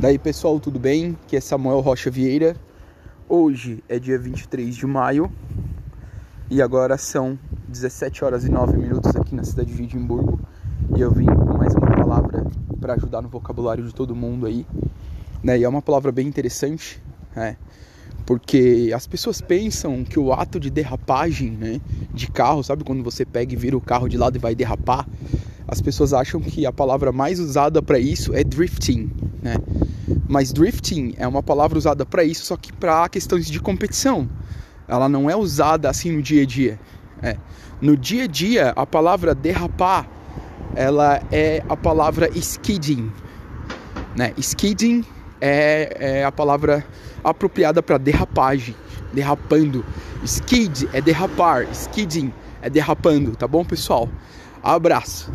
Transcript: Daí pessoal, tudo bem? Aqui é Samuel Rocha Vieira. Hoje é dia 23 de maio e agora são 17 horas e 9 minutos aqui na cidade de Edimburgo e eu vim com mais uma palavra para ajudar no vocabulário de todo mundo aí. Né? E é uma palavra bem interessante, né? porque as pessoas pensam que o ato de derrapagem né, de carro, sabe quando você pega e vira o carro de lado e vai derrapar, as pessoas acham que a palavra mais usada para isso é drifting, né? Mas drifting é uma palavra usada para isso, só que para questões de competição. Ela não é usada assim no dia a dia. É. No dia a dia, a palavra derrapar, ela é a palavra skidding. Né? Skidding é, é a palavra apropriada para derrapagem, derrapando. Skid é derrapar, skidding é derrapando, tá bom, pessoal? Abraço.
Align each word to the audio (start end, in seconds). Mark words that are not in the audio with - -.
Daí 0.00 0.16
pessoal, 0.16 0.60
tudo 0.60 0.78
bem? 0.78 1.18
Aqui 1.24 1.36
é 1.36 1.40
Samuel 1.40 1.80
Rocha 1.80 2.08
Vieira. 2.08 2.54
Hoje 3.28 3.82
é 3.88 3.98
dia 3.98 4.16
23 4.16 4.76
de 4.76 4.86
maio 4.86 5.28
e 6.48 6.62
agora 6.62 6.96
são 6.96 7.36
17 7.66 8.24
horas 8.24 8.44
e 8.44 8.48
9 8.48 8.76
minutos 8.76 9.16
aqui 9.16 9.34
na 9.34 9.42
cidade 9.42 9.74
de 9.74 9.82
Edimburgo 9.82 10.38
e 10.96 11.00
eu 11.00 11.10
vim 11.10 11.26
com 11.26 11.58
mais 11.58 11.74
uma 11.74 11.90
palavra 11.90 12.46
para 12.80 12.94
ajudar 12.94 13.22
no 13.22 13.28
vocabulário 13.28 13.84
de 13.84 13.92
todo 13.92 14.14
mundo 14.14 14.46
aí. 14.46 14.64
Né? 15.42 15.58
E 15.58 15.64
é 15.64 15.68
uma 15.68 15.82
palavra 15.82 16.12
bem 16.12 16.28
interessante, 16.28 17.02
né? 17.34 17.56
porque 18.24 18.92
as 18.94 19.04
pessoas 19.04 19.40
pensam 19.40 20.04
que 20.04 20.20
o 20.20 20.32
ato 20.32 20.60
de 20.60 20.70
derrapagem 20.70 21.50
né, 21.50 21.80
de 22.14 22.30
carro, 22.30 22.62
sabe 22.62 22.84
quando 22.84 23.02
você 23.02 23.24
pega 23.24 23.52
e 23.52 23.56
vira 23.56 23.76
o 23.76 23.80
carro 23.80 24.08
de 24.08 24.16
lado 24.16 24.36
e 24.36 24.38
vai 24.38 24.54
derrapar, 24.54 25.08
as 25.66 25.80
pessoas 25.80 26.12
acham 26.12 26.40
que 26.40 26.64
a 26.64 26.72
palavra 26.72 27.10
mais 27.10 27.40
usada 27.40 27.82
para 27.82 27.98
isso 27.98 28.32
é 28.32 28.44
drifting, 28.44 29.10
né? 29.42 29.56
Mas 30.28 30.52
drifting 30.52 31.14
é 31.16 31.26
uma 31.26 31.42
palavra 31.42 31.78
usada 31.78 32.04
para 32.04 32.24
isso, 32.24 32.44
só 32.44 32.56
que 32.56 32.72
para 32.72 33.08
questões 33.08 33.46
de 33.46 33.60
competição. 33.60 34.28
Ela 34.86 35.08
não 35.08 35.28
é 35.28 35.36
usada 35.36 35.88
assim 35.88 36.12
no 36.12 36.22
dia 36.22 36.42
a 36.42 36.46
dia. 36.46 36.80
É. 37.22 37.36
No 37.80 37.96
dia 37.96 38.24
a 38.24 38.26
dia, 38.26 38.72
a 38.74 38.86
palavra 38.86 39.34
derrapar, 39.34 40.08
ela 40.74 41.22
é 41.30 41.62
a 41.68 41.76
palavra 41.76 42.28
skidding. 42.34 43.12
Né? 44.16 44.32
Skidding 44.36 45.04
é, 45.40 45.96
é 46.20 46.24
a 46.24 46.32
palavra 46.32 46.84
apropriada 47.22 47.82
para 47.82 47.98
derrapagem, 47.98 48.74
derrapando. 49.12 49.84
Skid 50.24 50.88
é 50.92 51.00
derrapar, 51.00 51.68
skidding 51.70 52.32
é 52.60 52.68
derrapando, 52.68 53.36
tá 53.36 53.46
bom, 53.46 53.64
pessoal? 53.64 54.08
Abraço. 54.62 55.30